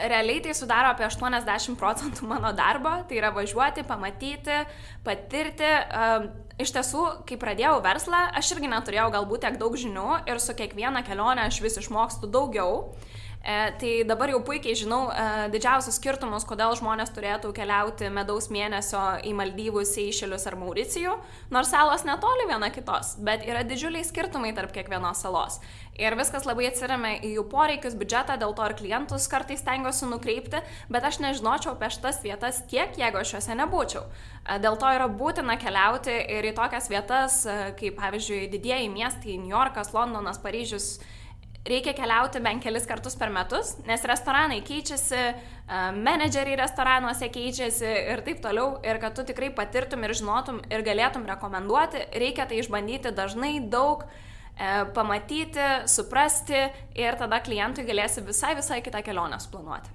[0.00, 4.62] Realiai tai sudaro apie 80 procentų mano darbo, tai yra važiuoti, pamatyti,
[5.04, 5.68] patirti.
[6.62, 11.04] Iš tiesų, kai pradėjau verslą, aš irgi neturėjau galbūt tiek daug žinių ir su kiekviena
[11.04, 12.94] kelionė aš vis išmokstu daugiau.
[13.42, 19.00] E, tai dabar jau puikiai žinau e, didžiausius skirtumus, kodėl žmonės turėtų keliauti medaus mėnesio
[19.26, 21.16] į Maldyvus, Seišelius ar Mauricijų,
[21.50, 25.58] nors salos netoli viena kitos, bet yra didžiuliai skirtumai tarp kiekvienos salos.
[25.98, 30.60] Ir viskas labai atsiriame į jų poreikius, biudžetą, dėl to ir klientus kartais tengiuosi nukreipti,
[30.94, 34.04] bet aš nežinočiau apie šitas vietas tiek, jeigu aš juose nebūčiau.
[34.06, 37.40] E, dėl to yra būtina keliauti ir į tokias vietas,
[37.80, 40.92] kaip pavyzdžiui, didieji miestai- New Yorkas, Londonas, Paryžius
[41.68, 45.22] reikia keliauti bent kelis kartus per metus, nes restoranai keičiasi,
[46.02, 48.80] menedžeriai restoranuose keičiasi ir taip toliau.
[48.86, 54.04] Ir kad tu tikrai patirtum ir žinotum ir galėtum rekomenduoti, reikia tai išbandyti dažnai daug
[54.04, 56.66] e, pamatyti, suprasti
[56.98, 59.94] ir tada klientui galėsi visai visai kitą kelionę suplanuoti,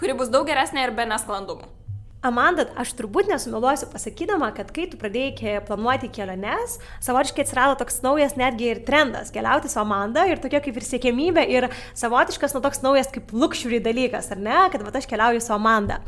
[0.00, 1.75] kuri bus daug geresnė ir be nesklandumų.
[2.24, 8.38] Amanda, aš turbūt nesumeluosiu pasakydama, kad kai tu pradėjai planuoti keliones, savotiškai atsirado toks naujas
[8.40, 12.82] netgi ir trendas- keliauti su Amanda ir tokia kaip ir siekėmybė ir savotiškas, nu toks
[12.82, 16.00] naujas kaip luxury dalykas, ar ne, kad va aš keliauju su Amanda.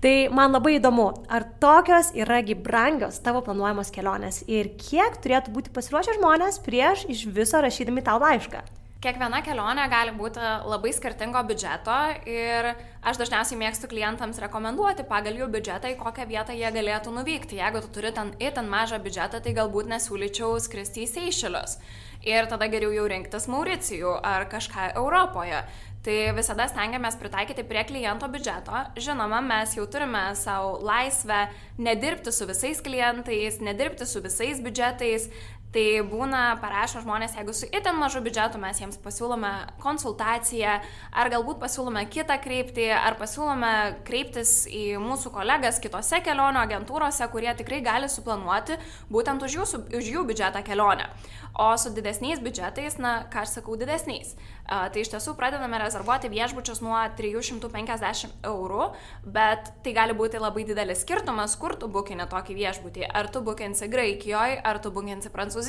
[0.00, 5.72] Tai man labai įdomu, ar tokios yragi brangios tavo planuojamos kelionės ir kiek turėtų būti
[5.72, 8.83] pasiruošę žmonės prieš iš viso rašydami tau laišką.
[9.04, 12.70] Kiekviena kelionė gali būti labai skirtingo biudžeto ir
[13.04, 17.58] aš dažniausiai mėgstu klientams rekomenduoti pagal jų biudžetą, į kokią vietą jie galėtų nuvykti.
[17.60, 21.76] Jeigu tu turi ten itin mažą biudžetą, tai galbūt nesiūlyčiau skristi į Seišelius.
[22.24, 25.60] Ir tada geriau jau rinktis Mauricijų ar kažką Europoje.
[26.04, 28.86] Tai visada stengiamės pritaikyti prie kliento biudžeto.
[29.00, 35.30] Žinoma, mes jau turime savo laisvę nedirbti su visais klientais, nedirbti su visais biudžetais,
[35.74, 39.50] Tai būna parašo žmonės, jeigu su itin mažu biudžetu mes jiems pasiūlome
[39.82, 40.76] konsultaciją,
[41.10, 43.72] ar galbūt pasiūlome kitą kryptį, ar pasiūlome
[44.06, 48.78] kreiptis į mūsų kolegas kitose kelionių agentūrose, kurie tikrai gali suplanuoti
[49.10, 51.10] būtent už, jūsų, už jų biudžetą kelionę.
[51.58, 54.34] O su didesniais biudžetais, na, ką aš sakau, didesniais.
[54.64, 58.88] Uh, tai iš tiesų pradedame rezervuoti viešbučius nuo 350 eurų,
[59.22, 63.06] bet tai gali būti labai didelis skirtumas, kur tu bukini tokį viešbutį.
[63.06, 65.63] Ar tu bukinsi Graikijoje, ar tu bukinsi Prancūzijoje.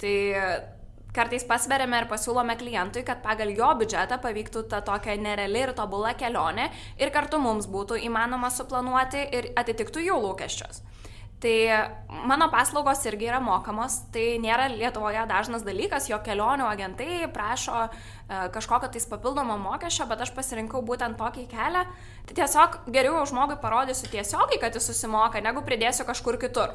[0.00, 0.16] Tai
[1.16, 6.12] kartais pasveriame ir pasiūlome klientui, kad pagal jo biudžetą pavyktų ta tokia nereali ir tobula
[6.18, 6.68] kelionė
[7.00, 10.82] ir kartu mums būtų įmanoma suplanuoti ir atitiktų jų lūkesčius.
[11.40, 11.68] Tai
[12.24, 17.90] mano paslaugos irgi yra mokamos, tai nėra Lietuvoje dažnas dalykas, jo kelionių agentai prašo e,
[18.54, 21.82] kažkokio tais papildomo mokesčio, bet aš pasirinkau būtent tokį kelią.
[22.26, 26.72] Tai tiesiog geriau žmogui parodysiu tiesiogiai, kad jis susimoka, negu pridėsiu kažkur kitur.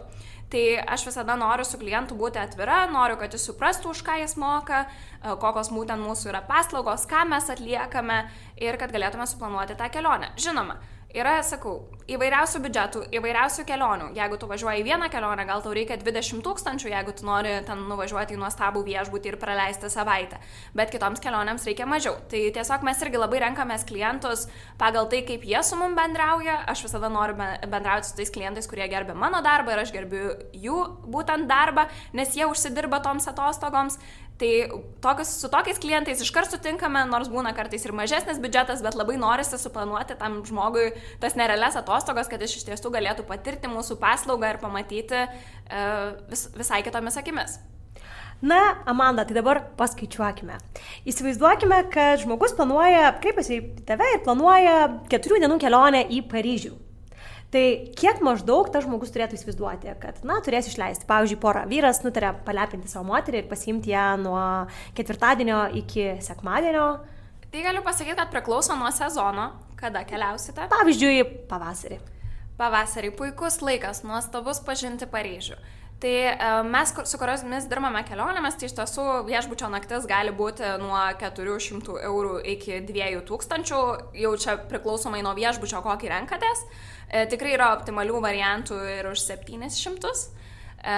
[0.53, 4.37] Tai aš visada noriu su klientu būti atvira, noriu, kad jis suprastų, už ką jis
[4.37, 8.27] moka, e, kokios būtent mūsų yra paslaugos, ką mes atliekame
[8.61, 10.35] ir kad galėtume suplanuoti tą kelionę.
[10.37, 10.77] Žinoma,
[11.11, 14.05] Yra, sakau, įvairiausių biudžetų, įvairiausių kelionių.
[14.15, 17.83] Jeigu tu važiuoji į vieną kelionę, gal tau reikia 20 tūkstančių, jeigu tu nori ten
[17.89, 20.39] nuvažiuoti į nuostabų viešbutį ir praleisti savaitę.
[20.77, 22.15] Bet kitoms kelionėms reikia mažiau.
[22.31, 24.47] Tai tiesiog mes irgi labai renkamės klientus
[24.79, 26.61] pagal tai, kaip jie su mum bendrauja.
[26.71, 30.81] Aš visada noriu bendrauti su tais klientais, kurie gerbė mano darbą ir aš gerbiu jų
[31.11, 33.99] būtent darbą, nes jie užsidirba toms atostogoms.
[34.41, 39.19] Tai tokius, su tokiais klientais iškart sutinkame, nors būna kartais ir mažesnis biudžetas, bet labai
[39.21, 40.87] norisi suplanuoti tam žmogui
[41.21, 45.27] tas nerealias atostogas, kad jis iš tiesų galėtų patirti mūsų paslaugą ir pamatyti e,
[46.31, 47.59] vis, visai kitomis akimis.
[48.41, 50.57] Na, Amanda, tai dabar paskaičiuokime.
[51.05, 54.79] Įsivaizduokime, kad žmogus planuoja, kreipiasi į tave ir planuoja
[55.11, 56.73] keturių dienų kelionę į Paryžių.
[57.51, 57.63] Tai
[57.99, 61.03] kiek maždaug tas žmogus turėtų įsivaizduoti, kad, na, turės išleisti.
[61.09, 64.43] Pavyzdžiui, pora vyras nutarė palepinti savo moterį ir pasiimti ją nuo
[64.95, 66.85] ketvirtadienio iki sekmadienio.
[67.51, 70.69] Tai galiu pasakyti, kad priklauso nuo sezono, kada keliausite.
[70.71, 71.99] Pavyzdžiui, pavasarį.
[72.61, 75.59] Pavasarį puikus laikas, nuostabus pažinti Paryžių.
[76.01, 76.35] Tai e,
[76.65, 82.39] mes, su kuriomis dirbame kelionėmis, tai iš tiesų viešbučio naktis gali būti nuo 400 eurų
[82.55, 83.81] iki 2000,
[84.17, 86.65] jau čia priklausomai nuo viešbučio, kokį renkatės.
[87.05, 90.09] E, tikrai yra optimalių variantų ir už 700.
[90.81, 90.97] E,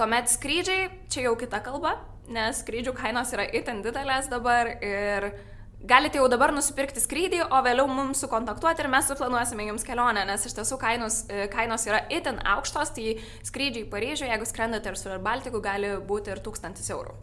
[0.00, 1.98] tuomet skrydžiai, čia jau kita kalba,
[2.32, 5.34] nes skrydžių kainos yra itin didelės dabar ir
[5.80, 10.44] galite jau dabar nusipirkti skrydį, o vėliau mums sukontaktuoti ir mes suplanuosime jums kelionę, nes
[10.46, 13.16] iš tiesų kainos, e, kainos yra itin aukštos, tai
[13.46, 17.16] skrydžiai į Paryžių, jeigu skrendate ir su Baltiku, gali būti ir 1000 eurų.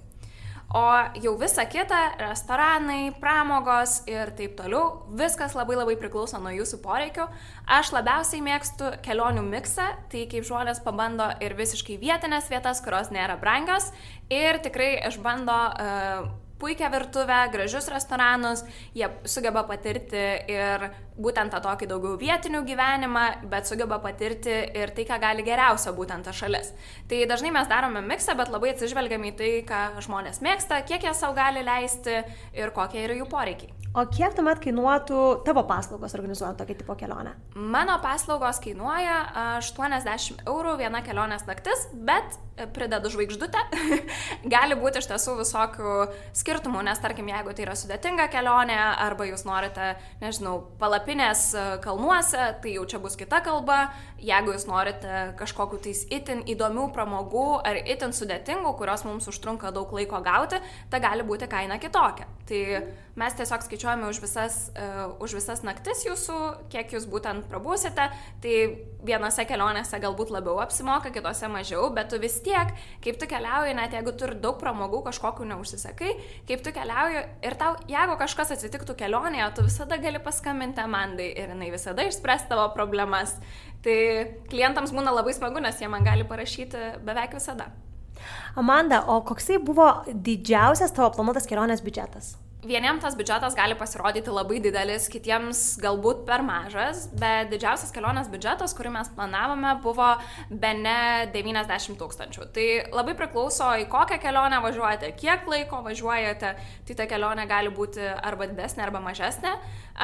[0.75, 0.83] O
[1.23, 7.29] jau visa kita- restoranai, pramogos ir taip toliau- viskas labai labai priklauso nuo jūsų poreikių.
[7.65, 13.39] Aš labiausiai mėgstu kelionių miksą, tai kaip žmonės pabando ir visiškai vietinės vietas, kurios nėra
[13.39, 13.93] brangios
[14.29, 16.27] ir tikrai išbando uh,
[16.59, 18.63] puikią virtuvę, gražius restoranus,
[18.95, 25.05] jie sugeba patirti ir būtent tą tokį daugiau vietinių gyvenimą, bet sugeba patirti ir tai,
[25.09, 26.73] ką gali geriausio būtent ta šalis.
[27.09, 31.13] Tai dažnai mes darome miksą, bet labai atsižvelgiam į tai, ką žmonės mėgsta, kiek jie
[31.17, 32.21] savo gali leisti
[32.57, 33.73] ir kokie yra jų poreikiai.
[33.97, 37.33] O kiek tuomet kainuotų tavo paslaugos organizuojant tokį tipo kelionę?
[37.57, 39.15] Mano paslaugos kainuoja
[39.57, 42.37] 80 eurų viena kelionės naktis, bet
[42.73, 43.61] pridedu žvaigždutę.
[44.55, 45.95] Gali būti iš tiesų visokių
[46.37, 49.93] skirtumų, nes tarkim, jeigu tai yra sudėtinga kelionė arba jūs norite,
[50.23, 53.87] nežinau, palapinės e, kalnuose, tai jau čia bus kita kalba.
[54.17, 59.91] Jeigu jūs norite kažkokiu tais itin įdomių pramogų ar itin sudėtingų, kurios mums užtrunka daug
[59.93, 60.57] laiko gauti,
[60.89, 62.25] ta gali būti kaina kitokia.
[62.47, 62.61] Tai
[63.19, 66.37] mes tiesiog skaičiuojame už visas, uh, už visas naktis jūsų,
[66.71, 68.07] kiek jūs būtent prabūsite.
[68.41, 68.55] Tai
[69.05, 73.93] vienose kelionėse galbūt labiau apsimoka, kitose mažiau, bet tu vis tiek, kaip tu keliauji, net
[73.93, 76.15] jeigu turi daug pramogų, kažkokiu neužsisakai,
[76.49, 81.53] kaip tu keliauji ir tau, jeigu kažkas atsitiktų kelionėje, tu visada gali paskambinti Amandai ir
[81.53, 83.35] jinai visada išspręs tavo problemas.
[83.87, 83.99] Tai
[84.51, 87.69] klientams būna labai smagu, nes jie man gali parašyti beveik visada.
[88.59, 92.33] Amanda, o koksai buvo didžiausias tavo planuotas kelionės biudžetas?
[92.65, 98.73] Vieniems tas biudžetas gali pasirodyti labai didelis, kitiems galbūt per mažas, bet didžiausias kelionės biudžetas,
[98.73, 100.07] kurį mes planavome, buvo
[100.49, 102.47] be ne 90 tūkstančių.
[102.55, 102.65] Tai
[102.97, 106.55] labai priklauso, į kokią kelionę važiuojate, kiek laiko važiuojate,
[106.89, 109.53] tai ta kelionė gali būti arba didesnė, arba mažesnė.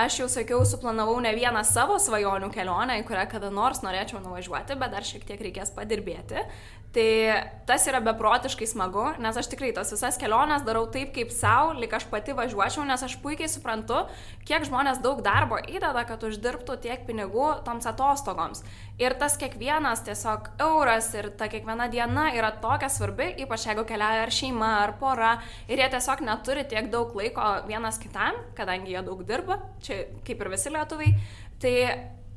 [0.05, 4.77] Aš jau sakiau, suplanavau ne vieną savo svajonių kelionę, į kurią kada nors norėčiau nuvažiuoti,
[4.77, 6.45] bet dar šiek tiek reikės padirbėti.
[6.93, 7.33] Tai
[7.65, 11.95] tas yra beprotiškai smagu, nes aš tikrai tas visas keliones darau taip kaip savo, lik
[11.97, 14.03] aš pati važiuočiau, nes aš puikiai suprantu,
[14.45, 18.61] kiek žmonės daug darbo įdeda, kad uždirbtų tiek pinigų toms atostogoms.
[19.01, 24.27] Ir tas kiekvienas tiesiog euras ir ta kiekviena diena yra tokia svarbi, ypač jeigu keliauja
[24.27, 29.01] ar šeima, ar pora, ir jie tiesiog neturi tiek daug laiko vienas kitam, kadangi jie
[29.01, 31.17] daug dirba, čia kaip ir visi lietuviai.
[31.57, 31.73] Tai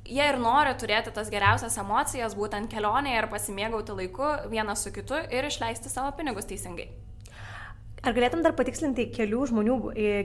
[0.09, 5.19] jie ir nori turėti tas geriausias emocijas būtent kelionėje ir pasimėgauti laiku vienas su kitu
[5.31, 6.89] ir išleisti savo pinigus teisingai.
[8.07, 9.77] Ar galėtum dar patikslinti kelių žmonių,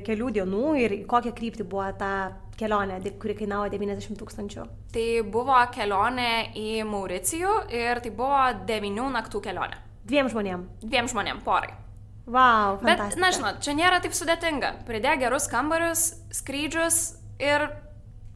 [0.06, 2.12] kelių dienų ir kokią kryptį buvo ta
[2.60, 4.66] kelionė, kuri kainavo 90 tūkstančių?
[4.94, 9.80] Tai buvo kelionė į Mauricijų ir tai buvo 9 naktų kelionė.
[10.06, 10.68] Dviem žmonėm?
[10.84, 11.74] Dviem žmonėm, porai.
[12.30, 14.84] Wow, Bet, na žinot, čia nėra taip sudėtinga.
[14.86, 16.06] Pridė gerus kambarius,
[16.38, 17.00] skrydžius
[17.42, 17.66] ir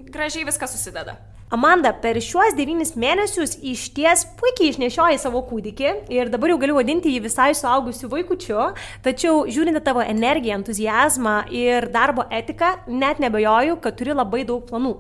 [0.02, 1.20] gražiai viskas susideda.
[1.54, 6.78] Amanda, per šiuos devynis mėnesius iš ties puikiai išnešioji savo kūdikį ir dabar jau galiu
[6.80, 8.72] vadinti jį visai suaugusiu vaikučiu,
[9.06, 14.96] tačiau žiūrint tavo energiją, entuzijazmą ir darbo etiką, net nebejoju, kad turi labai daug planų.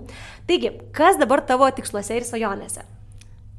[0.46, 2.86] Taigi, kas dabar tavo tiksluose ir svajonėse?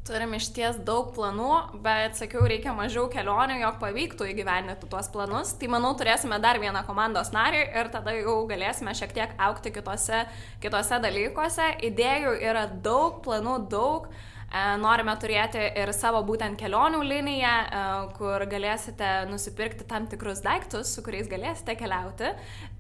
[0.07, 5.51] Turim iš ties daug planų, bet sakiau, reikia mažiau kelionių, jog pavyktų įgyvendinti tuos planus.
[5.59, 10.23] Tai manau, turėsime dar vieną komandos narį ir tada jau galėsime šiek tiek aukti kitose,
[10.63, 11.73] kitose dalykuose.
[11.91, 14.07] Idėjų yra daug, planų daug.
[14.07, 14.36] E,
[14.81, 17.83] norime turėti ir savo būtent kelionių liniją, e,
[18.17, 22.33] kur galėsite nusipirkti tam tikrus daiktus, su kuriais galėsite keliauti.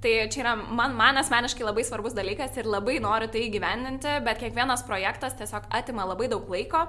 [0.02, 4.42] Tai čia yra man, man asmeniškai labai svarbus dalykas ir labai noriu tai įgyvendinti, bet
[4.42, 6.86] kiekvienas projektas tiesiog atima labai daug laiko.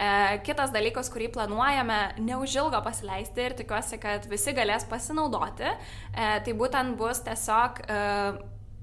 [0.00, 0.12] E,
[0.46, 5.76] kitas dalykas, kurį planuojame neužilgo pasileisti ir tikiuosi, kad visi galės pasinaudoti,
[6.14, 7.84] tai būtent bus tiesiog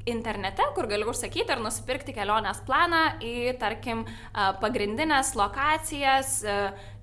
[0.08, 4.05] internete, kur gali užsakyti ir nusipirkti kelionės planą į, tarkim,
[4.62, 6.39] pagrindinės lokacijas,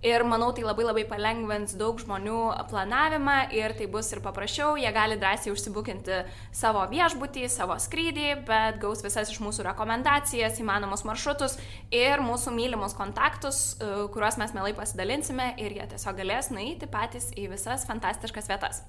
[0.04, 2.38] Ir manau, tai labai labai palengvins daug žmonių
[2.68, 6.18] planavimą ir tai bus ir paprasčiau, jie gali drąsiai užsibukinti
[6.52, 11.56] savo viešbutį, savo skrydį, bet gaus visas iš mūsų rekomendacijas, įmanomus maršrutus
[11.88, 17.30] ir mūsų mylimus kontaktus, e, kuriuos mes mielai pasidalinsime ir jie tiesiog galės nueiti patys
[17.40, 18.82] į visas fantastiškas vietas.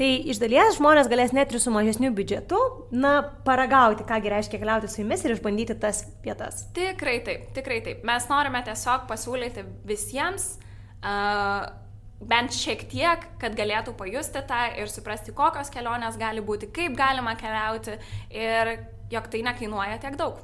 [0.00, 2.62] Tai iš dalies žmonės galės net ir su mažesniu biudžetu,
[2.96, 6.64] na, paragauti, kągi reiškia keliauti su jumis ir išbandyti tas vietas.
[6.72, 8.08] Tikrai taip, tikrai taip.
[8.08, 10.54] Mes norime tiesiog pasiūlyti visiems
[11.02, 17.34] bent šiek tiek, kad galėtų pajusti tą ir suprasti, kokios kelionės gali būti, kaip galima
[17.38, 17.98] keliauti
[18.30, 18.76] ir
[19.12, 20.40] jog tai nekainuoja tiek daug.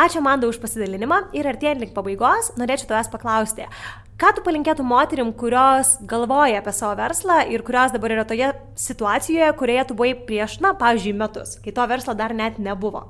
[0.00, 3.66] Ačiū Manda už pasidalinimą ir artėjant link pabaigos, norėčiau tavęs paklausti,
[4.20, 9.50] ką tu palinkėtum moterim, kurios galvoja apie savo verslą ir kurios dabar yra toje situacijoje,
[9.60, 13.04] kurioje tu buvai prieš, na, pavyzdžiui, metus, kai to verslo dar net nebuvo?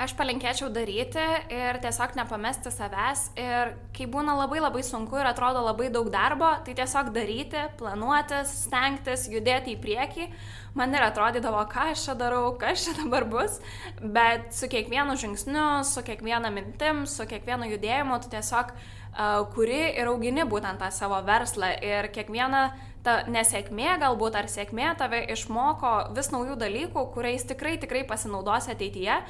[0.00, 1.20] Aš palinkėčiau daryti
[1.52, 3.26] ir tiesiog nepamesti savęs.
[3.36, 8.54] Ir kai būna labai labai sunku ir atrodo labai daug darbo, tai tiesiog daryti, planuotis,
[8.62, 10.30] stengtis, judėti į priekį.
[10.78, 13.58] Man ir atrodydavo, ką aš čia darau, kas čia dabar bus,
[14.00, 20.08] bet su kiekvienu žingsniu, su kiekviena mintim, su kiekvienu judėjimu tu tiesiog uh, kuri ir
[20.08, 21.74] augini būtent tą savo verslą.
[21.84, 22.70] Ir kiekvieną
[23.04, 29.20] ta nesėkmė galbūt ar sėkmė tave išmoko vis naujų dalykų, kuriais tikrai tikrai pasinaudosi ateityje.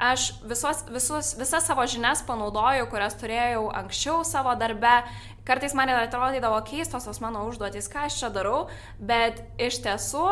[0.00, 5.00] Aš visos, visus, visas savo žinias panaudoju, kurias turėjau anksčiau savo darbe.
[5.46, 8.64] Kartais man atrodydavo keistos tos mano užduotys, ką aš čia darau,
[8.98, 10.26] bet iš tiesų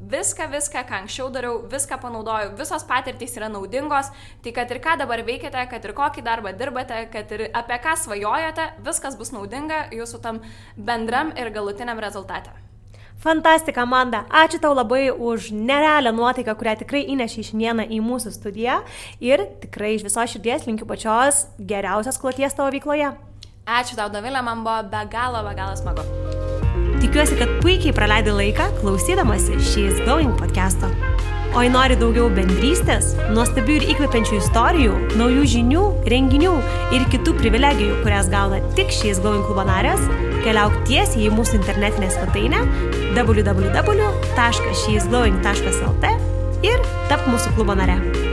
[0.00, 4.12] viską, viską, ką anksčiau dariau, viską panaudoju, visos patirtys yra naudingos,
[4.44, 7.96] tai kad ir ką dabar veikiate, kad ir kokį darbą dirbate, kad ir apie ką
[7.96, 10.40] svajojate, viskas bus naudinga jūsų tam
[10.76, 12.52] bendram ir galutiniam rezultate.
[13.16, 14.26] Fantastika, Amanda.
[14.28, 18.82] Ačiū tau labai už nerealią nuotaiką, kurią tikrai įnešė šiandieną į mūsų studiją
[19.24, 23.14] ir tikrai iš viso širdies linkiu pačios geriausios kloties tavo veikloje.
[23.66, 26.55] Ačiū tau, Davilė, man buvo be galo, be galo smagu.
[27.06, 30.88] Tikiuosi, kad puikiai praleidai laiką klausydamasi She's Going podcast'o.
[31.54, 36.54] O jei nori daugiau bendrystės, nuostabių ir įkvepiančių istorijų, naujų žinių, renginių
[36.98, 40.02] ir kitų privilegijų, kurias gauna tik She's Going klubo narės,
[40.42, 42.66] keliauk tiesiai į mūsų internetinę svetainę
[43.14, 46.04] www.sheisglowing.lt
[46.66, 48.25] ir tap mūsų klubo nare.